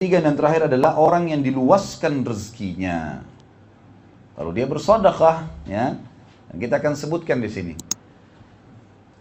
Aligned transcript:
Tiga 0.00 0.16
dan 0.24 0.32
terakhir 0.32 0.64
adalah 0.64 0.96
orang 0.96 1.28
yang 1.28 1.44
diluaskan 1.44 2.24
rezekinya. 2.24 3.20
Kalau 4.32 4.48
dia 4.48 4.64
bersodakah, 4.64 5.44
ya, 5.68 6.00
kita 6.56 6.80
akan 6.80 6.96
sebutkan 6.96 7.36
di 7.36 7.52
sini. 7.52 7.74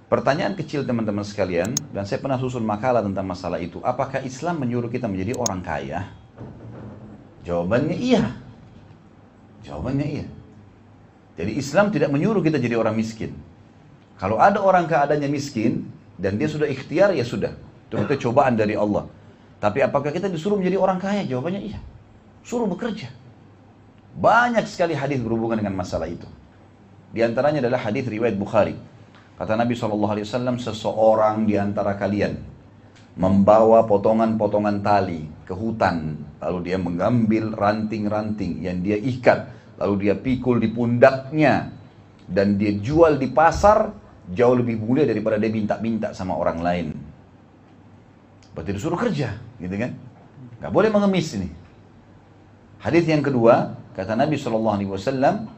Pertanyaan 0.07 0.55
kecil 0.55 0.87
teman-teman 0.87 1.27
sekalian, 1.27 1.75
dan 1.91 2.07
saya 2.07 2.23
pernah 2.23 2.39
susun 2.39 2.63
makalah 2.63 3.03
tentang 3.03 3.27
masalah 3.27 3.59
itu. 3.59 3.83
Apakah 3.83 4.23
Islam 4.23 4.63
menyuruh 4.63 4.87
kita 4.87 5.11
menjadi 5.11 5.35
orang 5.35 5.59
kaya? 5.59 6.15
Jawabannya 7.43 7.99
iya. 7.99 8.39
Jawabannya 9.67 10.07
iya. 10.07 10.25
Jadi 11.35 11.59
Islam 11.59 11.91
tidak 11.91 12.07
menyuruh 12.07 12.39
kita 12.39 12.55
jadi 12.55 12.79
orang 12.79 12.95
miskin. 12.95 13.35
Kalau 14.15 14.39
ada 14.39 14.63
orang 14.63 14.87
keadaannya 14.87 15.27
miskin, 15.27 15.91
dan 16.15 16.39
dia 16.39 16.47
sudah 16.47 16.71
ikhtiar, 16.71 17.11
ya 17.11 17.27
sudah. 17.27 17.51
Itu 17.91 18.31
cobaan 18.31 18.55
dari 18.55 18.79
Allah. 18.79 19.18
Tapi 19.59 19.83
apakah 19.83 20.15
kita 20.15 20.31
disuruh 20.31 20.55
menjadi 20.55 20.79
orang 20.79 20.97
kaya? 21.03 21.27
Jawabannya 21.27 21.61
iya. 21.61 21.79
Suruh 22.47 22.65
bekerja. 22.65 23.11
Banyak 24.15 24.63
sekali 24.65 24.95
hadis 24.95 25.19
berhubungan 25.19 25.59
dengan 25.59 25.75
masalah 25.75 26.07
itu. 26.07 26.25
Di 27.11 27.19
antaranya 27.21 27.59
adalah 27.59 27.83
hadis 27.83 28.07
riwayat 28.07 28.39
Bukhari. 28.39 28.75
Kata 29.35 29.55
Nabi 29.55 29.75
SAW, 29.75 30.59
seseorang 30.59 31.47
di 31.47 31.55
antara 31.59 31.95
kalian 31.95 32.39
membawa 33.19 33.83
potongan-potongan 33.83 34.79
tali 34.79 35.27
ke 35.43 35.51
hutan. 35.51 36.15
Lalu 36.39 36.59
dia 36.71 36.77
mengambil 36.79 37.51
ranting-ranting 37.51 38.63
yang 38.63 38.79
dia 38.79 38.95
ikat. 38.95 39.51
Lalu 39.79 40.07
dia 40.07 40.15
pikul 40.15 40.63
di 40.63 40.71
pundaknya. 40.71 41.75
Dan 42.29 42.55
dia 42.55 42.77
jual 42.77 43.19
di 43.19 43.27
pasar 43.27 43.91
jauh 44.29 44.55
lebih 44.55 44.77
mulia 44.77 45.03
daripada 45.03 45.41
dia 45.41 45.49
minta-minta 45.49 46.13
sama 46.13 46.37
orang 46.37 46.59
lain. 46.61 46.87
Berarti 48.53 48.71
disuruh 48.75 48.99
kerja, 48.99 49.33
gitu 49.59 49.75
kan? 49.75 49.91
Gak 50.59 50.71
boleh 50.71 50.89
mengemis 50.91 51.35
ini. 51.35 51.51
Hadis 52.79 53.03
yang 53.07 53.23
kedua, 53.23 53.75
kata 53.95 54.15
Nabi 54.15 54.39
Shallallahu 54.39 54.75
Alaihi 54.79 54.91
Wasallam, 54.91 55.51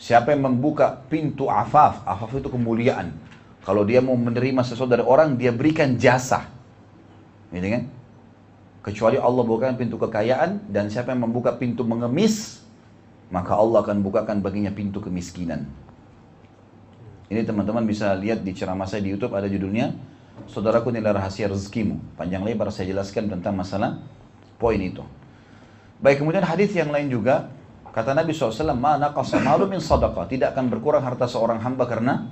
siapa 0.00 0.32
yang 0.32 0.48
membuka 0.48 1.04
pintu 1.12 1.48
afaf, 1.52 2.00
afaf 2.08 2.32
itu 2.40 2.48
kemuliaan. 2.48 3.12
Kalau 3.64 3.84
dia 3.84 4.00
mau 4.04 4.16
menerima 4.16 4.60
sesuatu 4.64 4.92
dari 4.92 5.04
orang, 5.04 5.36
dia 5.40 5.52
berikan 5.52 5.96
jasa, 5.96 6.48
gitu 7.52 7.64
kan? 7.64 7.84
Kecuali 8.84 9.16
Allah 9.16 9.40
bukakan 9.40 9.80
pintu 9.80 9.96
kekayaan 9.96 10.68
dan 10.68 10.92
siapa 10.92 11.16
yang 11.16 11.24
membuka 11.24 11.56
pintu 11.56 11.88
mengemis, 11.88 12.60
maka 13.32 13.56
Allah 13.56 13.80
akan 13.80 14.04
bukakan 14.04 14.44
baginya 14.44 14.68
pintu 14.68 15.00
kemiskinan. 15.00 15.64
Ini 17.32 17.48
teman-teman 17.48 17.88
bisa 17.88 18.12
lihat 18.12 18.44
di 18.44 18.52
ceramah 18.52 18.84
saya 18.84 19.00
di 19.00 19.16
YouTube 19.16 19.32
ada 19.32 19.48
judulnya 19.48 19.96
Saudaraku 20.50 20.90
nilai 20.90 21.14
rahasia 21.14 21.46
rezekimu. 21.46 22.18
Panjang 22.18 22.42
lebar 22.42 22.68
saya 22.74 22.90
jelaskan 22.90 23.30
tentang 23.30 23.54
masalah 23.54 24.02
poin 24.58 24.78
itu. 24.78 25.02
Baik, 26.02 26.20
kemudian 26.20 26.42
hadis 26.44 26.74
yang 26.74 26.90
lain 26.90 27.08
juga 27.08 27.48
kata 27.94 28.12
Nabi 28.12 28.34
SAW, 28.34 28.74
"Mana 28.74 29.14
qasamalu 29.14 29.70
min 29.70 29.80
sadaqah." 29.80 30.26
Tidak 30.26 30.50
akan 30.52 30.68
berkurang 30.68 31.00
harta 31.00 31.30
seorang 31.30 31.62
hamba 31.62 31.86
karena 31.86 32.28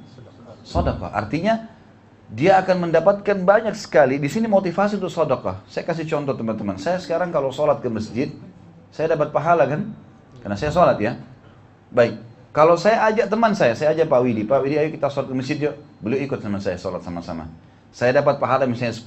sedekah. 0.67 1.15
Artinya 1.15 1.71
dia 2.33 2.59
akan 2.59 2.89
mendapatkan 2.89 3.39
banyak 3.45 3.75
sekali. 3.79 4.17
Di 4.19 4.29
sini 4.31 4.51
motivasi 4.51 4.99
untuk 4.99 5.13
sedekah. 5.13 5.63
Saya 5.69 5.85
kasih 5.87 6.07
contoh 6.09 6.35
teman-teman. 6.35 6.77
Saya 6.79 6.99
sekarang 6.99 7.31
kalau 7.31 7.55
sholat 7.55 7.79
ke 7.85 7.89
masjid, 7.93 8.33
saya 8.91 9.15
dapat 9.15 9.31
pahala 9.31 9.69
kan? 9.69 9.93
Karena 10.41 10.57
saya 10.59 10.73
sholat 10.75 10.99
ya. 10.99 11.17
Baik. 11.93 12.19
Kalau 12.53 12.77
saya 12.77 13.09
ajak 13.09 13.33
teman 13.33 13.57
saya, 13.57 13.73
saya 13.73 13.97
ajak 13.97 14.13
Pak 14.13 14.21
Widi. 14.21 14.43
Pak 14.45 14.61
Widi, 14.61 14.77
ayo 14.77 14.93
kita 14.93 15.09
sholat 15.09 15.33
ke 15.33 15.35
masjid 15.37 15.57
yuk. 15.57 15.75
Beliau 16.05 16.21
ikut 16.21 16.39
sama 16.41 16.61
saya 16.61 16.77
sholat 16.77 17.01
sama-sama. 17.01 17.49
Saya 17.93 18.25
dapat 18.25 18.41
pahala 18.41 18.65
misalnya 18.65 18.97
10, 18.97 19.05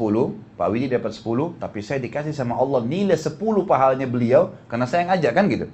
Pak 0.61 0.67
Widi 0.69 0.93
dapat 0.93 1.09
10, 1.09 1.57
tapi 1.57 1.81
saya 1.81 1.97
dikasih 1.97 2.37
sama 2.37 2.53
Allah 2.53 2.85
nilai 2.85 3.17
10 3.17 3.33
pahalanya 3.65 4.05
beliau 4.05 4.53
karena 4.69 4.85
saya 4.85 5.09
yang 5.09 5.11
ajak 5.17 5.31
kan 5.33 5.45
gitu. 5.49 5.67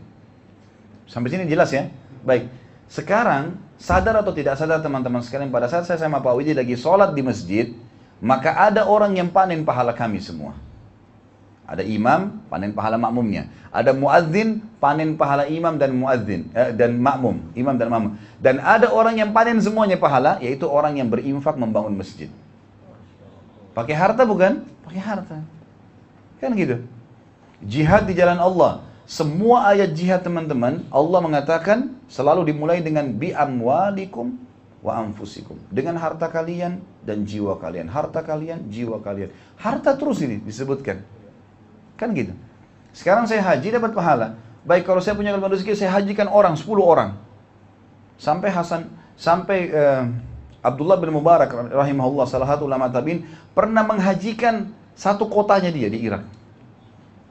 Sampai 1.12 1.28
sini 1.28 1.44
jelas 1.44 1.76
ya? 1.76 1.92
Baik. 2.24 2.48
Sekarang 2.88 3.60
sadar 3.76 4.24
atau 4.24 4.32
tidak 4.32 4.56
sadar 4.56 4.80
teman-teman 4.80 5.20
sekalian 5.20 5.52
pada 5.52 5.68
saat 5.68 5.84
saya 5.84 6.00
sama 6.00 6.24
Pak 6.24 6.34
Widi 6.40 6.56
lagi 6.56 6.80
sholat 6.80 7.12
di 7.12 7.20
masjid, 7.20 7.76
maka 8.24 8.56
ada 8.56 8.88
orang 8.88 9.12
yang 9.20 9.28
panen 9.28 9.68
pahala 9.68 9.92
kami 9.92 10.24
semua. 10.24 10.56
Ada 11.68 11.84
imam, 11.84 12.40
panen 12.48 12.72
pahala 12.72 12.96
makmumnya. 12.96 13.52
Ada 13.76 13.92
muadzin, 13.92 14.64
panen 14.80 15.20
pahala 15.20 15.52
imam 15.52 15.76
dan 15.76 15.92
muadzin 16.00 16.48
eh, 16.56 16.72
dan 16.72 16.96
makmum, 16.96 17.44
imam 17.60 17.76
dan 17.76 17.88
makmum. 17.92 18.12
Dan 18.40 18.64
ada 18.64 18.88
orang 18.88 19.20
yang 19.20 19.36
panen 19.36 19.60
semuanya 19.60 20.00
pahala, 20.00 20.40
yaitu 20.40 20.64
orang 20.64 20.96
yang 20.96 21.12
berinfak 21.12 21.60
membangun 21.60 21.96
masjid. 21.96 22.32
Pakai 23.72 23.96
harta 23.96 24.28
bukan? 24.28 24.68
Pakai 24.84 25.02
harta. 25.02 25.38
Kan 26.44 26.52
gitu. 26.60 26.84
Jihad 27.64 28.10
di 28.10 28.14
jalan 28.18 28.42
Allah. 28.42 28.84
Semua 29.08 29.68
ayat 29.72 29.92
jihad 29.92 30.24
teman-teman, 30.24 30.88
Allah 30.88 31.20
mengatakan 31.20 32.00
selalu 32.08 32.52
dimulai 32.52 32.80
dengan 32.80 33.12
bi 33.12 33.36
amwalikum 33.36 34.40
wa 34.80 34.98
anfusikum. 35.04 35.60
Dengan 35.68 36.00
harta 36.00 36.32
kalian 36.32 36.80
dan 37.04 37.28
jiwa 37.28 37.60
kalian. 37.60 37.92
Harta 37.92 38.24
kalian, 38.24 38.72
jiwa 38.72 39.04
kalian. 39.04 39.30
Harta 39.60 39.96
terus 40.00 40.24
ini 40.24 40.40
disebutkan. 40.42 41.04
Kan 42.00 42.16
gitu. 42.16 42.34
Sekarang 42.92 43.28
saya 43.28 43.44
haji 43.44 43.72
dapat 43.72 43.92
pahala. 43.96 44.36
Baik 44.62 44.86
kalau 44.86 45.02
saya 45.02 45.18
punya 45.18 45.34
kelebihan 45.34 45.58
rezeki, 45.58 45.74
saya 45.74 45.92
hajikan 45.98 46.30
orang, 46.30 46.54
10 46.54 46.70
orang. 46.82 47.18
Sampai 48.22 48.54
Hasan, 48.54 48.94
sampai 49.18 49.74
uh, 49.74 50.06
Abdullah 50.62 51.02
bin 51.02 51.10
Mubarak 51.10 51.50
rahimahullah 51.74 52.30
salah 52.30 52.46
satu 52.46 52.70
ulama 52.70 52.86
tabiin 52.86 53.26
pernah 53.58 53.82
menghajikan 53.82 54.70
satu 54.94 55.26
kotanya 55.26 55.74
dia 55.74 55.90
di 55.90 56.06
Irak. 56.06 56.22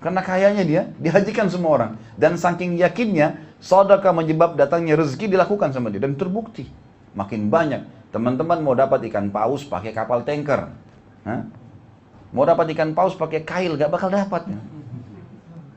Karena 0.02 0.20
kayanya 0.24 0.64
dia 0.66 0.82
dihajikan 0.98 1.46
semua 1.46 1.70
orang 1.78 1.92
dan 2.18 2.34
saking 2.34 2.74
yakinnya 2.80 3.38
sedekah 3.62 4.10
menyebab 4.10 4.58
datangnya 4.58 4.98
rezeki 4.98 5.30
dilakukan 5.30 5.70
sama 5.70 5.94
dia 5.94 6.02
dan 6.02 6.18
terbukti. 6.18 6.66
Makin 7.14 7.46
banyak 7.46 8.10
teman-teman 8.10 8.58
mau 8.66 8.74
dapat 8.74 9.06
ikan 9.06 9.30
paus 9.30 9.62
pakai 9.62 9.94
kapal 9.94 10.26
tanker. 10.26 10.66
Hah? 11.22 11.46
Mau 12.34 12.42
dapat 12.42 12.74
ikan 12.74 12.96
paus 12.96 13.14
pakai 13.14 13.46
kail 13.46 13.78
gak 13.78 13.90
bakal 13.92 14.10
dapat. 14.10 14.50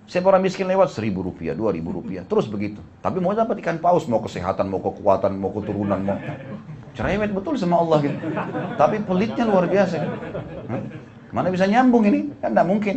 Saya 0.10 0.22
orang 0.28 0.44
miskin 0.44 0.68
lewat 0.68 0.94
seribu 0.94 1.24
rupiah, 1.24 1.56
dua 1.56 1.72
ribu 1.72 1.96
rupiah, 1.96 2.28
terus 2.28 2.46
begitu. 2.46 2.84
Tapi 3.00 3.18
mau 3.24 3.32
dapat 3.32 3.60
ikan 3.64 3.80
paus, 3.80 4.04
mau 4.06 4.20
kesehatan, 4.20 4.68
mau 4.68 4.84
kekuatan, 4.84 5.32
mau 5.40 5.50
keturunan, 5.50 6.00
mau 6.04 6.20
cerewet 6.94 7.34
betul 7.34 7.58
sama 7.58 7.82
Allah 7.82 7.98
gitu. 8.06 8.18
Tapi 8.78 9.02
pelitnya 9.04 9.46
luar 9.50 9.66
biasa. 9.66 9.98
Mana 11.34 11.50
bisa 11.50 11.66
nyambung 11.66 12.06
ini? 12.06 12.30
Kan 12.38 12.54
tidak 12.54 12.68
mungkin. 12.70 12.96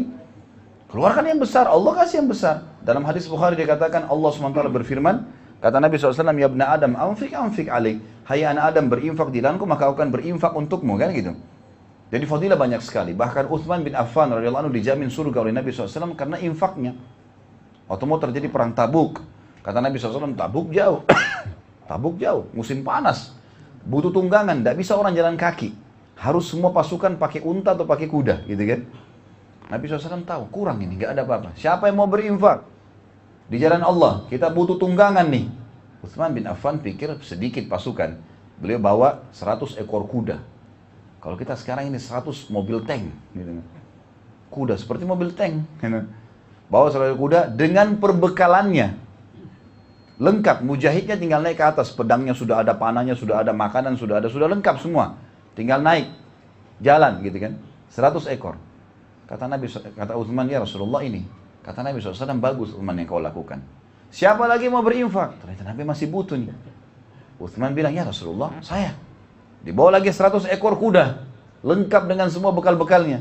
Keluarkan 0.93 1.25
yang 1.27 1.41
besar, 1.41 1.67
Allah 1.67 1.93
kasih 2.05 2.23
yang 2.23 2.29
besar. 2.31 2.63
Dalam 2.85 3.03
hadis 3.03 3.27
Bukhari 3.27 3.59
dikatakan 3.59 4.07
Allah 4.07 4.31
SWT 4.31 4.61
berfirman, 4.71 5.27
kata 5.59 5.83
Nabi 5.83 5.99
SAW, 5.99 6.31
Ya 6.39 6.47
bna 6.47 6.79
Adam, 6.79 6.95
anfik 6.95 7.35
anfik 7.35 7.67
alaih. 7.67 7.99
Hai 8.23 8.47
anak 8.47 8.71
Adam 8.71 8.87
berinfak 8.87 9.35
di 9.35 9.43
dalamku, 9.43 9.67
maka 9.67 9.91
akan 9.91 10.15
berinfak 10.15 10.55
untukmu. 10.55 10.95
Kan 10.95 11.11
gitu. 11.17 11.35
Jadi 12.13 12.23
fadilah 12.23 12.55
banyak 12.55 12.79
sekali. 12.85 13.19
Bahkan 13.19 13.51
Uthman 13.51 13.83
bin 13.83 13.99
Affan 13.99 14.31
radhiyallahu 14.31 14.71
dijamin 14.71 15.11
surga 15.11 15.43
oleh 15.43 15.51
Nabi 15.51 15.75
SAW 15.75 16.15
karena 16.15 16.39
infaknya. 16.39 16.95
Waktu 17.91 18.05
mau 18.07 18.19
terjadi 18.23 18.47
perang 18.47 18.71
Tabuk, 18.71 19.23
kata 19.67 19.79
Nabi 19.83 19.99
SAW, 19.99 20.39
Tabuk 20.39 20.71
jauh. 20.71 21.03
Tabuk 21.91 22.19
jauh, 22.19 22.47
musim 22.55 22.83
panas 22.87 23.36
butuh 23.87 24.11
tunggangan, 24.11 24.61
tidak 24.61 24.77
bisa 24.77 24.99
orang 24.99 25.15
jalan 25.15 25.39
kaki. 25.39 25.73
Harus 26.19 26.51
semua 26.51 26.75
pasukan 26.75 27.15
pakai 27.17 27.41
unta 27.47 27.73
atau 27.73 27.87
pakai 27.87 28.11
kuda, 28.11 28.45
gitu 28.51 28.63
kan? 28.67 28.81
Nabi 29.67 29.85
SAW 29.87 30.27
tahu, 30.27 30.43
kurang 30.51 30.83
ini, 30.83 30.99
nggak 30.99 31.11
ada 31.15 31.23
apa-apa. 31.23 31.55
Siapa 31.55 31.91
yang 31.91 32.03
mau 32.03 32.11
berinfak? 32.11 32.67
Di 33.47 33.63
jalan 33.63 33.83
Allah, 33.83 34.27
kita 34.27 34.51
butuh 34.51 34.75
tunggangan 34.75 35.27
nih. 35.31 35.47
Utsman 36.03 36.35
bin 36.35 36.47
Affan 36.51 36.83
pikir 36.83 37.15
sedikit 37.23 37.67
pasukan. 37.71 38.19
Beliau 38.59 38.79
bawa 38.83 39.27
100 39.35 39.79
ekor 39.83 40.07
kuda. 40.07 40.39
Kalau 41.23 41.35
kita 41.39 41.59
sekarang 41.59 41.91
ini 41.91 41.99
100 41.99 42.51
mobil 42.51 42.83
tank. 42.87 43.11
Gitu. 43.35 43.51
Kuda 44.51 44.79
seperti 44.79 45.03
mobil 45.03 45.35
tank. 45.35 45.67
Gitu. 45.83 46.07
Bawa 46.71 46.91
100 46.91 47.19
kuda 47.19 47.51
dengan 47.51 47.99
perbekalannya. 47.99 49.06
Lengkap, 50.17 50.65
mujahidnya 50.65 51.21
tinggal 51.21 51.45
naik 51.45 51.61
ke 51.61 51.65
atas, 51.65 51.93
pedangnya 51.93 52.33
sudah 52.33 52.65
ada, 52.65 52.73
panahnya 52.73 53.13
sudah 53.13 53.45
ada, 53.45 53.53
makanan 53.53 54.01
sudah 54.01 54.25
ada, 54.25 54.33
sudah 54.33 54.49
lengkap 54.49 54.81
semua. 54.81 55.21
Tinggal 55.53 55.85
naik, 55.85 56.09
jalan 56.81 57.21
gitu 57.21 57.37
kan. 57.37 57.53
100 57.93 58.33
ekor. 58.33 58.57
Kata 59.29 59.45
Nabi, 59.45 59.69
kata 59.69 60.17
Uthman, 60.17 60.49
ya 60.49 60.65
Rasulullah 60.65 61.05
ini. 61.05 61.21
Kata 61.61 61.85
Nabi 61.85 62.01
SAW, 62.01 62.41
bagus 62.41 62.73
Uthman 62.73 62.97
yang 62.97 63.11
kau 63.11 63.21
lakukan. 63.21 63.61
Siapa 64.09 64.49
lagi 64.49 64.73
mau 64.73 64.81
berinfak? 64.81 65.37
Ternyata 65.43 65.69
Nabi 65.69 65.83
masih 65.85 66.09
butuh 66.09 66.39
nih. 66.39 66.49
Uthman 67.37 67.77
bilang, 67.77 67.93
ya 67.93 68.09
Rasulullah, 68.09 68.57
saya. 68.65 68.97
Dibawa 69.61 70.01
lagi 70.01 70.09
100 70.09 70.49
ekor 70.49 70.81
kuda. 70.81 71.27
Lengkap 71.61 72.09
dengan 72.09 72.33
semua 72.33 72.57
bekal-bekalnya. 72.57 73.21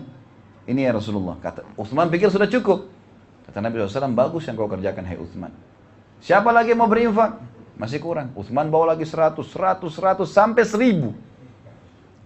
Ini 0.63 0.87
ya 0.87 0.91
Rasulullah. 0.95 1.35
Kata 1.43 1.65
Uthman 1.75 2.07
pikir 2.07 2.31
sudah 2.31 2.47
cukup. 2.47 2.87
Kata 3.49 3.59
Nabi 3.59 3.83
SAW, 3.83 4.15
bagus 4.15 4.47
yang 4.47 4.55
kau 4.55 4.71
kerjakan, 4.71 5.03
hai 5.03 5.17
Uthman. 5.19 5.51
Siapa 6.25 6.49
lagi 6.49 6.73
mau 6.73 6.89
berinfak? 6.89 7.37
Masih 7.77 8.01
kurang. 8.01 8.33
Utsman 8.33 8.73
bawa 8.73 8.97
lagi 8.97 9.05
100, 9.05 9.45
100, 9.45 9.93
100 9.93 10.25
sampai 10.25 10.65
1000. 10.65 11.13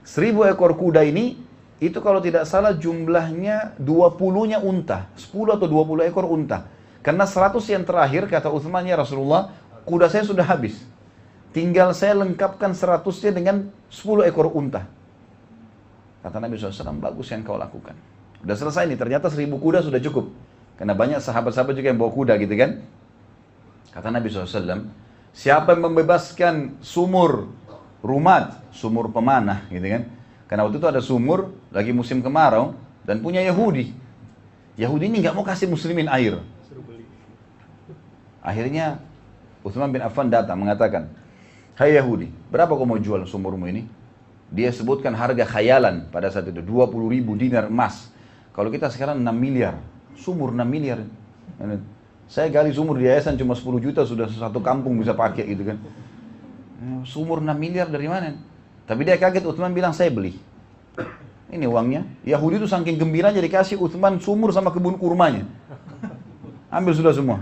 1000 0.07 0.55
ekor 0.55 0.71
kuda 0.79 1.03
ini 1.03 1.35
itu 1.83 1.99
kalau 1.99 2.23
tidak 2.23 2.47
salah 2.47 2.71
jumlahnya 2.71 3.75
20-nya 3.75 4.63
unta, 4.63 5.11
10 5.19 5.59
atau 5.59 5.67
20 5.67 6.07
ekor 6.07 6.31
unta. 6.31 6.71
Karena 7.03 7.27
100 7.27 7.59
yang 7.67 7.83
terakhir 7.83 8.31
kata 8.31 8.47
Uthman 8.47 8.87
ya 8.87 8.95
Rasulullah, 8.95 9.51
kuda 9.83 10.07
saya 10.07 10.23
sudah 10.23 10.47
habis. 10.47 10.79
Tinggal 11.51 11.91
saya 11.91 12.15
lengkapkan 12.23 12.71
100-nya 12.71 13.35
dengan 13.35 13.67
10 13.91 14.23
ekor 14.31 14.47
unta. 14.47 14.87
Kata 16.23 16.39
Nabi 16.39 16.55
SAW, 16.55 17.03
bagus 17.03 17.35
yang 17.35 17.43
kau 17.43 17.59
lakukan. 17.59 17.99
Udah 18.47 18.55
selesai 18.55 18.87
nih, 18.87 18.95
ternyata 18.95 19.27
1000 19.27 19.59
kuda 19.59 19.83
sudah 19.83 19.99
cukup. 19.99 20.31
Karena 20.79 20.95
banyak 20.95 21.19
sahabat-sahabat 21.19 21.75
juga 21.75 21.91
yang 21.91 21.99
bawa 21.99 22.15
kuda 22.15 22.39
gitu 22.39 22.55
kan. 22.55 22.79
Kata 23.89 24.13
Nabi 24.13 24.29
SAW, 24.29 24.89
siapa 25.33 25.73
yang 25.73 25.91
membebaskan 25.91 26.79
sumur 26.83 27.49
rumat, 27.99 28.59
sumur 28.71 29.11
pemanah 29.11 29.65
gitu 29.71 29.87
kan 29.87 30.03
karena 30.49 30.65
waktu 30.65 30.81
itu 30.81 30.89
ada 30.89 30.97
sumur, 30.97 31.53
lagi 31.69 31.93
musim 31.93 32.25
kemarau, 32.25 32.73
dan 33.05 33.21
punya 33.21 33.37
Yahudi. 33.45 33.93
Yahudi 34.81 35.05
ini 35.05 35.21
nggak 35.21 35.37
mau 35.37 35.45
kasih 35.45 35.69
muslimin 35.69 36.09
air. 36.09 36.41
Akhirnya 38.41 38.97
Uthman 39.61 39.93
bin 39.93 40.01
Affan 40.01 40.33
datang 40.33 40.57
mengatakan, 40.57 41.13
Hai 41.77 41.93
Yahudi, 42.01 42.33
berapa 42.49 42.73
kau 42.73 42.89
mau 42.89 42.97
jual 42.97 43.29
sumurmu 43.29 43.69
ini? 43.69 43.85
Dia 44.49 44.73
sebutkan 44.73 45.13
harga 45.13 45.45
khayalan 45.45 46.09
pada 46.09 46.33
saat 46.33 46.49
itu, 46.49 46.65
20 46.65 47.13
ribu 47.13 47.37
dinar 47.37 47.69
emas. 47.69 48.09
Kalau 48.49 48.73
kita 48.73 48.89
sekarang 48.89 49.21
6 49.21 49.29
miliar, 49.29 49.77
sumur 50.17 50.49
6 50.49 50.65
miliar. 50.65 51.05
Saya 52.29 52.53
gali 52.53 52.69
sumur 52.69 53.01
di 53.01 53.09
yayasan 53.09 53.33
cuma 53.41 53.57
10 53.57 53.81
juta 53.81 54.05
sudah 54.05 54.29
satu 54.29 54.61
kampung 54.61 55.01
bisa 55.01 55.17
pakai 55.17 55.49
gitu 55.49 55.65
kan. 55.65 55.81
Sumur 57.01 57.41
6 57.41 57.49
miliar 57.57 57.89
dari 57.89 58.05
mana? 58.05 58.37
Tapi 58.85 59.01
dia 59.01 59.17
kaget, 59.17 59.49
Uthman 59.49 59.73
bilang, 59.73 59.93
saya 59.97 60.13
beli. 60.13 60.37
Ini 61.49 61.65
uangnya. 61.65 62.05
Yahudi 62.21 62.61
itu 62.61 62.69
saking 62.69 63.01
gembiranya 63.01 63.41
dikasih 63.41 63.81
Uthman 63.81 64.21
sumur 64.21 64.53
sama 64.53 64.69
kebun 64.69 65.01
kurmanya. 65.01 65.49
Ambil 66.69 66.93
sudah 66.93 67.13
semua. 67.13 67.41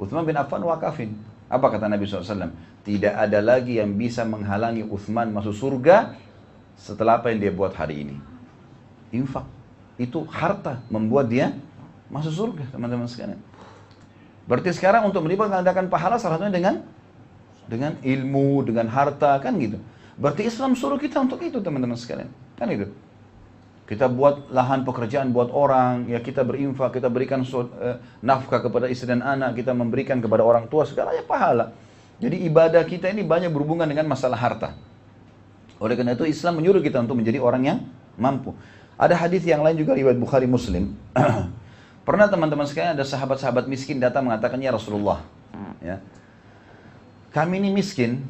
Uthman 0.00 0.24
bin 0.24 0.36
Affan 0.40 0.64
wakafin. 0.64 1.12
Apa 1.52 1.68
kata 1.68 1.92
Nabi 1.92 2.08
SAW? 2.08 2.56
Tidak 2.80 3.12
ada 3.12 3.44
lagi 3.44 3.76
yang 3.76 3.92
bisa 4.00 4.24
menghalangi 4.24 4.80
Uthman 4.88 5.28
masuk 5.28 5.52
surga 5.52 6.16
setelah 6.80 7.20
apa 7.20 7.28
yang 7.28 7.44
dia 7.44 7.52
buat 7.52 7.76
hari 7.76 8.08
ini. 8.08 8.16
Infak. 9.12 9.44
Itu 10.00 10.24
harta 10.24 10.80
membuat 10.88 11.28
dia 11.28 11.52
masuk 12.08 12.32
surga, 12.32 12.64
teman-teman 12.72 13.04
sekalian. 13.04 13.36
Berarti 14.50 14.74
sekarang 14.74 15.06
untuk 15.06 15.22
mengadakan 15.22 15.86
pahala 15.86 16.18
salah 16.18 16.42
satunya 16.42 16.50
dengan 16.50 16.82
dengan 17.70 17.94
ilmu, 18.02 18.66
dengan 18.66 18.90
harta, 18.90 19.38
kan 19.38 19.54
gitu. 19.62 19.78
Berarti 20.18 20.50
Islam 20.50 20.74
suruh 20.74 20.98
kita 20.98 21.22
untuk 21.22 21.38
itu 21.38 21.62
teman-teman 21.62 21.94
sekalian. 21.94 22.26
Kan 22.58 22.66
itu. 22.74 22.90
Kita 23.86 24.10
buat 24.10 24.50
lahan 24.50 24.82
pekerjaan 24.82 25.30
buat 25.30 25.54
orang, 25.54 26.10
ya 26.10 26.18
kita 26.18 26.42
berinfak, 26.42 26.98
kita 26.98 27.06
berikan 27.06 27.46
uh, 27.46 28.02
nafkah 28.26 28.58
kepada 28.58 28.90
istri 28.90 29.14
dan 29.14 29.22
anak, 29.22 29.54
kita 29.54 29.70
memberikan 29.70 30.18
kepada 30.18 30.42
orang 30.42 30.66
tua, 30.66 30.82
segalanya 30.82 31.22
pahala. 31.22 31.70
Jadi 32.18 32.42
ibadah 32.42 32.82
kita 32.86 33.06
ini 33.06 33.22
banyak 33.22 33.54
berhubungan 33.54 33.86
dengan 33.86 34.10
masalah 34.10 34.38
harta. 34.38 34.74
Oleh 35.78 35.94
karena 35.94 36.18
itu 36.18 36.26
Islam 36.26 36.58
menyuruh 36.58 36.82
kita 36.82 36.98
untuk 37.02 37.18
menjadi 37.18 37.38
orang 37.38 37.62
yang 37.66 37.78
mampu. 38.18 38.54
Ada 38.98 39.14
hadis 39.14 39.46
yang 39.46 39.62
lain 39.62 39.78
juga 39.78 39.94
riwayat 39.94 40.18
Bukhari 40.18 40.50
Muslim. 40.50 40.98
Pernah 42.10 42.26
teman-teman 42.26 42.66
sekalian 42.66 42.98
ada 42.98 43.06
sahabat-sahabat 43.06 43.70
miskin 43.70 44.02
datang 44.02 44.26
mengatakan 44.26 44.58
ya 44.58 44.74
Rasulullah, 44.74 45.22
ya. 45.78 46.02
Kami 47.30 47.62
ini 47.62 47.70
miskin, 47.70 48.26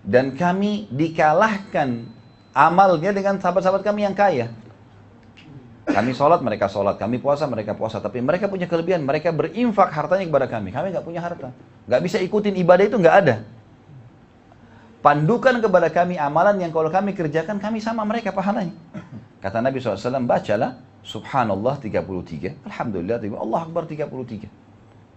dan 0.00 0.32
kami 0.32 0.88
dikalahkan 0.88 2.08
amalnya 2.56 3.12
dengan 3.12 3.36
sahabat-sahabat 3.36 3.84
kami 3.84 4.08
yang 4.08 4.16
kaya. 4.16 4.48
Kami 5.84 6.16
sholat, 6.16 6.40
mereka 6.40 6.72
sholat. 6.72 6.96
Kami 6.96 7.20
puasa, 7.20 7.44
mereka 7.44 7.76
puasa. 7.76 8.00
Tapi 8.00 8.24
mereka 8.24 8.48
punya 8.48 8.64
kelebihan. 8.64 9.04
Mereka 9.04 9.28
berinfak 9.28 9.92
hartanya 9.92 10.24
kepada 10.24 10.48
kami. 10.48 10.72
Kami 10.72 10.96
nggak 10.96 11.04
punya 11.04 11.20
harta. 11.20 11.52
Nggak 11.84 12.00
bisa 12.08 12.16
ikutin 12.16 12.56
ibadah 12.64 12.88
itu, 12.88 12.96
nggak 12.96 13.16
ada. 13.28 13.44
Pandukan 15.04 15.60
kepada 15.60 15.92
kami 15.92 16.16
amalan 16.16 16.64
yang 16.64 16.72
kalau 16.72 16.88
kami 16.88 17.12
kerjakan, 17.12 17.60
kami 17.60 17.76
sama 17.84 18.08
mereka 18.08 18.32
pahalanya. 18.32 18.72
Kata 19.44 19.60
Nabi 19.60 19.84
SAW, 19.84 20.00
bacalah 20.24 20.80
Subhanallah 21.02 21.82
33. 21.82 22.62
Alhamdulillah, 22.66 23.18
Allah 23.18 23.60
Akbar 23.66 23.84
33. 23.90 24.46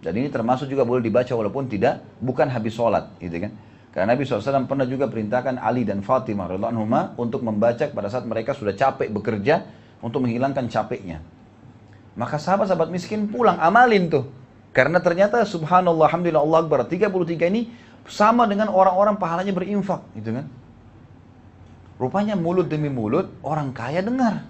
Dan 0.02 0.12
ini 0.18 0.28
termasuk 0.30 0.66
juga 0.66 0.82
boleh 0.82 1.02
dibaca 1.02 1.30
walaupun 1.32 1.70
tidak, 1.70 2.02
bukan 2.18 2.50
habis 2.50 2.74
sholat. 2.74 3.10
Gitu 3.22 3.38
kan. 3.38 3.52
Karena 3.96 4.12
Nabi 4.12 4.28
SAW 4.28 4.68
pernah 4.68 4.84
juga 4.84 5.08
perintahkan 5.08 5.56
Ali 5.56 5.88
dan 5.88 6.04
Fatimah 6.04 6.52
radhiallahu 6.52 7.16
untuk 7.16 7.40
membaca 7.40 7.88
pada 7.88 8.12
saat 8.12 8.28
mereka 8.28 8.52
sudah 8.52 8.76
capek 8.76 9.08
bekerja 9.08 9.64
untuk 10.04 10.28
menghilangkan 10.28 10.68
capeknya. 10.68 11.24
Maka 12.12 12.36
sahabat-sahabat 12.36 12.92
miskin 12.92 13.24
pulang 13.32 13.56
amalin 13.56 14.12
tuh. 14.12 14.28
Karena 14.76 15.00
ternyata 15.00 15.40
subhanallah 15.48 16.12
alhamdulillah 16.12 16.44
Allah 16.44 16.58
Akbar 16.68 16.84
33 16.84 17.48
ini 17.48 17.72
sama 18.04 18.44
dengan 18.44 18.68
orang-orang 18.68 19.16
pahalanya 19.16 19.56
berinfak 19.56 20.04
gitu 20.12 20.36
kan. 20.36 20.46
Rupanya 21.96 22.36
mulut 22.36 22.68
demi 22.68 22.92
mulut 22.92 23.32
orang 23.40 23.72
kaya 23.72 24.04
dengar. 24.04 24.44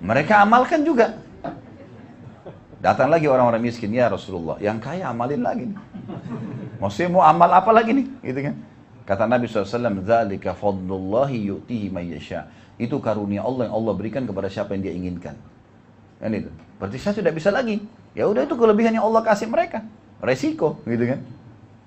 Mereka 0.00 0.34
amalkan 0.44 0.84
juga. 0.84 1.18
Datang 2.76 3.08
lagi 3.08 3.26
orang-orang 3.26 3.64
miskin, 3.64 3.90
ya 3.90 4.06
Rasulullah, 4.12 4.60
yang 4.60 4.76
kaya 4.78 5.10
amalin 5.10 5.42
lagi. 5.42 5.66
Maksudnya 6.76 7.08
mau 7.08 7.24
amal 7.24 7.48
apa 7.48 7.72
lagi 7.72 7.96
nih? 7.96 8.06
Gitu 8.20 8.40
kan? 8.46 8.54
Kata 9.08 9.24
Nabi 9.24 9.48
SAW, 9.48 10.02
Zalika 10.04 10.52
fadlullahi 10.52 11.48
yu'tihi 11.50 11.88
mayyasha. 11.88 12.50
Itu 12.76 13.00
karunia 13.00 13.40
Allah 13.40 13.72
yang 13.72 13.74
Allah 13.80 13.92
berikan 13.96 14.28
kepada 14.28 14.52
siapa 14.52 14.76
yang 14.76 14.82
dia 14.84 14.94
inginkan. 14.94 15.34
Kan 16.20 16.30
itu. 16.36 16.52
Berarti 16.76 16.98
saya 17.00 17.16
tidak 17.16 17.40
bisa 17.40 17.48
lagi. 17.48 17.80
Ya 18.12 18.28
udah 18.28 18.44
itu 18.44 18.52
kelebihan 18.52 18.92
yang 18.92 19.08
Allah 19.08 19.24
kasih 19.24 19.48
mereka. 19.48 19.80
Resiko, 20.20 20.80
gitu 20.84 21.16
kan? 21.16 21.20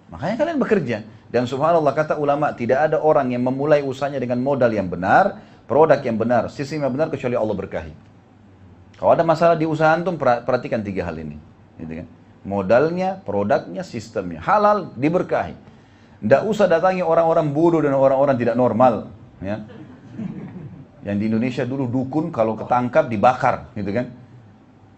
Makanya 0.09 0.35
kalian 0.41 0.57
bekerja. 0.57 0.97
Dan 1.29 1.45
subhanallah 1.45 1.94
kata 1.94 2.17
ulama, 2.17 2.50
tidak 2.57 2.89
ada 2.89 2.97
orang 2.97 3.29
yang 3.29 3.45
memulai 3.45 3.85
usahanya 3.85 4.17
dengan 4.17 4.41
modal 4.41 4.73
yang 4.73 4.89
benar, 4.89 5.38
produk 5.69 6.01
yang 6.01 6.18
benar, 6.18 6.50
sistem 6.50 6.89
yang 6.89 6.94
benar 6.94 7.13
kecuali 7.13 7.38
Allah 7.38 7.54
berkahi. 7.54 7.94
Kalau 8.98 9.13
ada 9.13 9.21
masalah 9.21 9.54
di 9.54 9.69
usaha 9.69 9.94
antum, 9.94 10.18
perhatikan 10.18 10.81
tiga 10.81 11.06
hal 11.06 11.16
ini. 11.21 11.38
Gitu 11.77 12.04
kan? 12.04 12.07
modalnya, 12.48 13.19
produknya, 13.19 13.83
sistemnya. 13.83 14.39
Halal, 14.39 14.95
diberkahi. 14.95 15.56
Tidak 16.19 16.42
usah 16.48 16.68
datangi 16.68 17.04
orang-orang 17.04 17.51
bodoh 17.56 17.80
dan 17.80 17.95
orang-orang 17.95 18.35
tidak 18.35 18.56
normal. 18.59 19.07
Ya. 19.40 19.64
Yang 21.07 21.16
di 21.16 21.26
Indonesia 21.31 21.64
dulu 21.64 21.88
dukun 21.88 22.28
kalau 22.33 22.59
ketangkap 22.59 23.07
dibakar, 23.07 23.71
gitu 23.71 23.92
kan? 23.95 24.11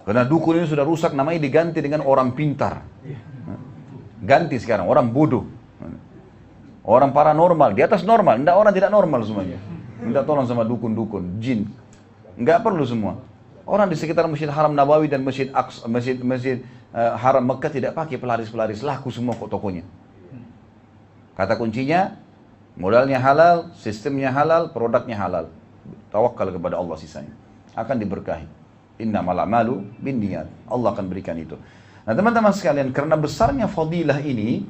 Karena 0.02 0.26
dukun 0.26 0.58
ini 0.58 0.66
sudah 0.66 0.82
rusak, 0.82 1.14
namanya 1.14 1.38
diganti 1.38 1.78
dengan 1.78 2.02
orang 2.02 2.34
pintar. 2.34 2.82
Ganti 4.22 4.58
sekarang, 4.58 4.90
orang 4.90 5.14
bodoh. 5.14 5.46
Orang 6.82 7.14
paranormal, 7.14 7.78
di 7.78 7.86
atas 7.86 8.02
normal, 8.02 8.42
tidak 8.42 8.58
orang 8.58 8.74
tidak 8.74 8.90
normal 8.90 9.22
semuanya. 9.22 9.62
Minta 10.02 10.26
tolong 10.26 10.50
sama 10.50 10.66
dukun-dukun, 10.66 11.38
jin. 11.38 11.70
Enggak 12.34 12.66
perlu 12.66 12.82
semua. 12.84 13.22
Orang 13.70 13.88
di 13.88 13.96
sekitar 13.96 14.26
Masjid 14.26 14.50
Haram 14.50 14.74
Nabawi 14.74 15.06
dan 15.06 15.22
Masjid 15.22 15.54
Aqsa, 15.54 15.86
Masjid 15.86 16.18
Masjid 16.18 16.66
uh, 16.92 17.14
Haram 17.16 17.46
Mekah 17.46 17.70
tidak 17.70 17.94
pakai 17.94 18.18
pelaris-pelaris, 18.18 18.82
laku 18.82 19.14
semua 19.14 19.38
kok 19.38 19.48
tokonya. 19.48 19.86
Kata 21.38 21.56
kuncinya, 21.56 22.18
modalnya 22.76 23.22
halal, 23.22 23.72
sistemnya 23.78 24.34
halal, 24.34 24.74
produknya 24.74 25.16
halal. 25.16 25.54
Tawakal 26.10 26.52
kepada 26.52 26.82
Allah 26.82 26.98
sisanya. 26.98 27.32
Akan 27.78 28.02
diberkahi. 28.02 28.46
Inna 29.00 29.24
malu 29.24 29.86
bin 30.02 30.20
niat. 30.20 30.50
Allah 30.68 30.90
akan 30.92 31.06
berikan 31.08 31.38
itu. 31.40 31.56
Nah 32.04 32.14
teman-teman 32.18 32.52
sekalian, 32.52 32.90
karena 32.92 33.16
besarnya 33.16 33.70
fadilah 33.70 34.20
ini, 34.20 34.66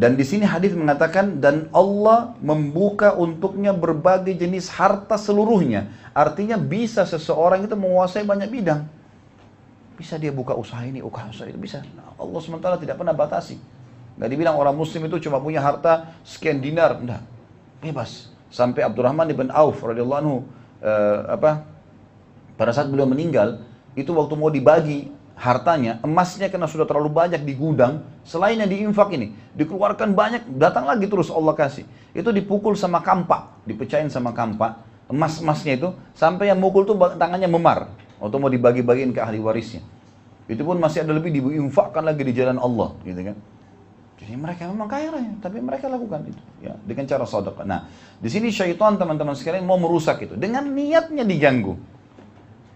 dan 0.00 0.16
di 0.16 0.24
sini 0.24 0.48
hadis 0.48 0.72
mengatakan 0.72 1.44
dan 1.44 1.68
Allah 1.76 2.32
membuka 2.40 3.12
untuknya 3.12 3.76
berbagai 3.76 4.32
jenis 4.32 4.72
harta 4.72 5.20
seluruhnya. 5.20 5.92
Artinya 6.16 6.56
bisa 6.56 7.04
seseorang 7.04 7.68
itu 7.68 7.76
menguasai 7.76 8.24
banyak 8.24 8.48
bidang. 8.48 8.88
Bisa 10.00 10.16
dia 10.16 10.32
buka 10.32 10.56
usaha 10.56 10.80
ini, 10.88 11.04
usaha 11.04 11.44
itu 11.44 11.60
bisa. 11.60 11.84
Allah 12.16 12.40
sementara 12.40 12.80
tidak 12.80 12.96
pernah 12.96 13.12
batasi. 13.12 13.60
Gak 14.16 14.30
dibilang 14.32 14.56
orang 14.56 14.72
muslim 14.72 15.04
itu 15.04 15.28
cuma 15.28 15.36
punya 15.36 15.60
harta 15.60 16.16
sekian 16.24 16.64
dinar, 16.64 16.96
enggak. 16.96 17.20
Bebas. 17.84 18.32
Sampai 18.48 18.80
Abdurrahman 18.80 19.28
ibn 19.28 19.52
Auf 19.52 19.84
radhiyallahu 19.84 20.20
anhu 20.24 20.36
uh, 20.80 21.28
apa 21.28 21.68
pada 22.56 22.72
saat 22.72 22.88
beliau 22.88 23.04
meninggal 23.04 23.60
itu 23.92 24.16
waktu 24.16 24.32
mau 24.32 24.48
dibagi 24.48 25.12
hartanya, 25.40 25.96
emasnya 26.04 26.52
karena 26.52 26.68
sudah 26.68 26.84
terlalu 26.84 27.08
banyak 27.08 27.40
di 27.40 27.56
gudang, 27.56 28.04
selain 28.28 28.60
yang 28.60 28.68
diinfak 28.68 29.08
ini, 29.16 29.32
dikeluarkan 29.56 30.12
banyak, 30.12 30.42
datang 30.60 30.84
lagi 30.84 31.08
terus 31.08 31.32
Allah 31.32 31.56
kasih. 31.56 31.88
Itu 32.12 32.28
dipukul 32.28 32.76
sama 32.76 33.00
kampak, 33.00 33.64
dipecahin 33.64 34.12
sama 34.12 34.36
kampak, 34.36 34.76
emas-emasnya 35.08 35.80
itu, 35.80 35.88
sampai 36.12 36.52
yang 36.52 36.60
mukul 36.60 36.84
tuh 36.84 36.94
tangannya 37.16 37.48
memar, 37.48 37.88
atau 38.20 38.36
mau 38.36 38.52
dibagi-bagiin 38.52 39.16
ke 39.16 39.20
ahli 39.24 39.40
warisnya. 39.40 39.80
Itu 40.44 40.60
pun 40.60 40.76
masih 40.76 41.08
ada 41.08 41.16
lebih 41.16 41.32
diinfakkan 41.32 42.04
lagi 42.04 42.20
di 42.20 42.36
jalan 42.36 42.60
Allah, 42.60 42.92
gitu 43.08 43.32
kan. 43.32 43.36
Jadi 44.20 44.36
mereka 44.36 44.68
memang 44.68 44.92
kaya 44.92 45.08
raya, 45.08 45.32
tapi 45.40 45.64
mereka 45.64 45.88
lakukan 45.88 46.28
itu 46.28 46.42
ya 46.60 46.76
dengan 46.84 47.08
cara 47.08 47.24
sedekah. 47.24 47.64
Nah, 47.64 47.88
di 48.20 48.28
sini 48.28 48.52
syaitan 48.52 49.00
teman-teman 49.00 49.32
sekalian 49.32 49.64
mau 49.64 49.80
merusak 49.80 50.20
itu 50.20 50.36
dengan 50.36 50.68
niatnya 50.68 51.24
diganggu. 51.24 51.80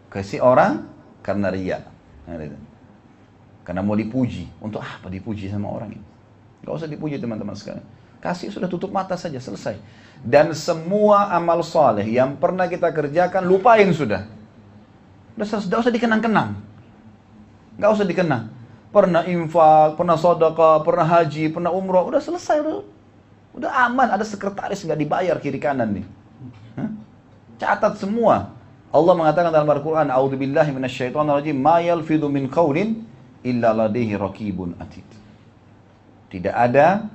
Kasih 0.08 0.40
orang 0.40 0.88
karena 1.20 1.52
ria. 1.52 1.84
Nah. 2.24 2.36
Karena 3.64 3.80
mau 3.80 3.96
dipuji. 3.96 4.48
Untuk 4.60 4.80
apa 4.80 5.08
dipuji 5.08 5.48
sama 5.48 5.72
orang 5.72 5.96
ini? 5.96 6.06
Gak 6.64 6.74
usah 6.84 6.88
dipuji 6.88 7.20
teman-teman 7.20 7.56
sekalian. 7.56 7.84
Kasih 8.20 8.48
sudah 8.48 8.68
tutup 8.68 8.88
mata 8.88 9.16
saja, 9.20 9.36
selesai. 9.36 9.76
Dan 10.24 10.56
semua 10.56 11.28
amal 11.32 11.60
soleh 11.60 12.08
yang 12.08 12.40
pernah 12.40 12.64
kita 12.64 12.88
kerjakan, 12.88 13.44
lupain 13.44 13.88
sudah. 13.92 14.24
Udah 15.36 15.46
selesai, 15.46 15.68
gak 15.68 15.80
usah 15.84 15.92
dikenang-kenang. 15.92 16.56
Gak 17.76 17.90
usah 17.92 18.06
dikenang 18.08 18.54
pernah 18.94 19.26
infak, 19.26 19.98
pernah 19.98 20.14
sodaka, 20.14 20.78
pernah 20.86 21.02
haji, 21.02 21.50
pernah 21.50 21.74
umroh, 21.74 22.06
udah 22.06 22.22
selesai 22.22 22.62
udah, 22.62 22.78
udah 23.58 23.70
aman. 23.90 24.14
Ada 24.14 24.22
sekretaris 24.22 24.86
nggak 24.86 25.00
dibayar 25.02 25.36
kiri 25.42 25.58
kanan 25.58 25.98
nih. 25.98 26.06
Hah? 26.78 26.88
Catat 27.58 27.98
semua. 27.98 28.54
Allah 28.94 29.14
mengatakan 29.18 29.50
dalam 29.50 29.66
Al-Quran, 29.66 30.06
A'udzubillahi 30.06 30.70
minasyaitonirrajim, 30.70 31.58
ma 31.58 31.82
yalfidu 31.82 32.30
min 32.30 32.46
qawlin 32.46 33.02
illa 33.42 33.74
ladaihi 33.74 34.14
raqibun 34.14 34.78
atid. 34.78 35.02
Tidak 36.30 36.54
ada 36.54 37.10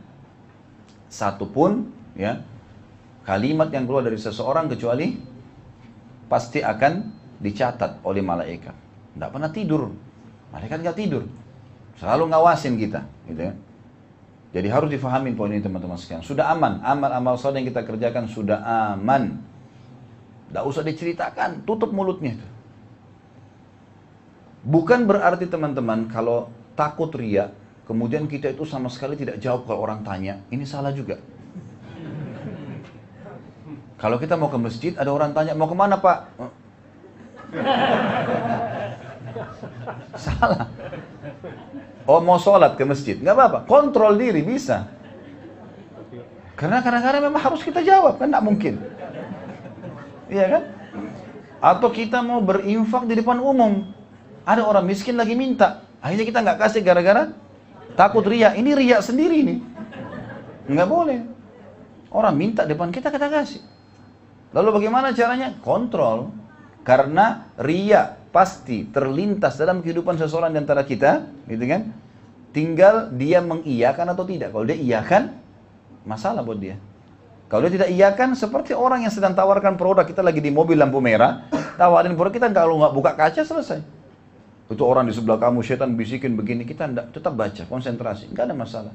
satupun 1.08 1.88
ya 2.20 2.44
kalimat 3.24 3.72
yang 3.72 3.88
keluar 3.88 4.04
dari 4.04 4.20
seseorang 4.20 4.68
kecuali 4.68 5.16
pasti 6.28 6.60
akan 6.60 6.94
dicatat 7.40 8.04
oleh 8.04 8.20
malaikat. 8.20 8.76
Tidak 9.16 9.30
pernah 9.32 9.50
tidur. 9.50 9.90
Malaikat 10.52 10.84
nggak 10.84 10.98
tidur. 11.00 11.24
Selalu 11.96 12.32
ngawasin 12.32 12.76
kita, 12.76 13.08
gitu 13.28 13.42
ya. 13.52 13.54
Jadi 14.50 14.68
harus 14.68 14.90
difahami 14.90 15.36
poin 15.38 15.52
ini 15.54 15.62
teman-teman 15.62 15.96
sekalian. 15.96 16.26
Sudah 16.26 16.50
aman, 16.50 16.82
amal-amal 16.82 17.38
soleh 17.38 17.62
yang 17.62 17.70
kita 17.70 17.86
kerjakan 17.86 18.26
sudah 18.26 18.60
aman. 18.96 19.49
Tidak 20.50 20.66
usah 20.66 20.82
diceritakan, 20.82 21.64
tutup 21.64 21.94
mulutnya 21.94 22.34
itu. 22.34 22.48
Bukan 24.66 25.06
berarti 25.06 25.46
teman-teman 25.46 26.10
kalau 26.10 26.50
takut 26.74 27.14
ria, 27.14 27.54
kemudian 27.86 28.26
kita 28.26 28.52
itu 28.52 28.66
sama 28.66 28.90
sekali 28.90 29.16
tidak 29.16 29.38
jawab 29.40 29.70
kalau 29.70 29.86
orang 29.86 30.02
tanya, 30.02 30.42
ini 30.50 30.66
salah 30.66 30.92
juga. 30.92 31.22
Kalau 34.00 34.18
kita 34.18 34.40
mau 34.40 34.50
ke 34.50 34.58
masjid, 34.58 34.96
ada 34.96 35.12
orang 35.12 35.36
tanya, 35.36 35.54
mau 35.54 35.68
ke 35.68 35.76
mana 35.76 36.00
pak? 36.00 36.32
Salah. 40.16 40.68
Oh 42.10 42.24
mau 42.24 42.42
sholat 42.42 42.74
ke 42.74 42.84
masjid, 42.88 43.20
nggak 43.20 43.36
apa-apa. 43.36 43.60
Kontrol 43.70 44.18
diri 44.18 44.42
bisa. 44.42 44.90
Karena 46.58 46.82
kadang-kadang 46.82 47.28
memang 47.28 47.44
harus 47.44 47.62
kita 47.62 47.86
jawab, 47.86 48.18
kan 48.18 48.34
nggak 48.34 48.46
mungkin. 48.46 48.82
Iya 50.30 50.46
kan? 50.48 50.64
Atau 51.60 51.92
kita 51.92 52.24
mau 52.24 52.40
berinfak 52.40 53.10
di 53.10 53.20
depan 53.20 53.42
umum. 53.42 53.90
Ada 54.46 54.64
orang 54.64 54.88
miskin 54.88 55.20
lagi 55.20 55.36
minta. 55.36 55.84
Akhirnya 56.00 56.26
kita 56.26 56.40
nggak 56.40 56.60
kasih 56.64 56.82
gara-gara 56.86 57.34
takut 58.00 58.24
ria. 58.24 58.56
Ini 58.56 58.72
ria 58.78 58.98
sendiri 59.04 59.44
nih. 59.44 59.60
Nggak 60.72 60.88
boleh. 60.88 61.20
Orang 62.10 62.40
minta 62.40 62.64
depan 62.64 62.90
kita, 62.90 63.12
kita 63.14 63.28
kasih. 63.28 63.62
Lalu 64.56 64.82
bagaimana 64.82 65.14
caranya? 65.14 65.54
Kontrol. 65.62 66.34
Karena 66.82 67.52
ria 67.60 68.18
pasti 68.34 68.88
terlintas 68.90 69.58
dalam 69.58 69.82
kehidupan 69.84 70.18
seseorang 70.18 70.54
di 70.54 70.60
antara 70.62 70.82
kita, 70.86 71.30
gitu 71.46 71.66
kan? 71.70 71.94
Tinggal 72.50 73.14
dia 73.14 73.46
mengiyakan 73.46 74.18
atau 74.18 74.26
tidak. 74.26 74.50
Kalau 74.50 74.66
dia 74.66 74.78
iyakan, 74.80 75.38
masalah 76.02 76.42
buat 76.42 76.58
dia. 76.58 76.82
Kalau 77.50 77.66
dia 77.66 77.82
tidak 77.82 77.90
iyakan, 77.90 78.38
seperti 78.38 78.78
orang 78.78 79.02
yang 79.02 79.10
sedang 79.10 79.34
tawarkan 79.34 79.74
produk, 79.74 80.06
kita 80.06 80.22
lagi 80.22 80.38
di 80.38 80.54
mobil 80.54 80.78
lampu 80.78 81.02
merah, 81.02 81.50
tawarin 81.82 82.14
produk 82.14 82.30
kita 82.30 82.48
kalau 82.54 82.78
nggak 82.78 82.94
buka 82.94 83.12
kaca 83.18 83.42
selesai. 83.42 83.82
Itu 84.70 84.86
orang 84.86 85.10
di 85.10 85.18
sebelah 85.18 85.42
kamu, 85.42 85.66
setan 85.66 85.98
bisikin 85.98 86.38
begini, 86.38 86.62
kita 86.62 86.86
enggak, 86.86 87.10
tetap 87.10 87.34
baca, 87.34 87.66
konsentrasi, 87.66 88.30
nggak 88.30 88.46
ada 88.46 88.54
masalah. 88.54 88.94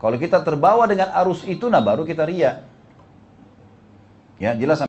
Kalau 0.00 0.16
kita 0.16 0.40
terbawa 0.40 0.88
dengan 0.88 1.12
arus 1.20 1.44
itu, 1.44 1.68
nah 1.68 1.84
baru 1.84 2.08
kita 2.08 2.24
ria. 2.24 2.64
Ya, 4.40 4.56
jelas. 4.56 4.80